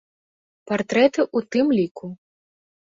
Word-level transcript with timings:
Партрэты 0.71 1.21
ў 1.37 1.53
тым 1.57 1.65
ліку. 1.83 2.05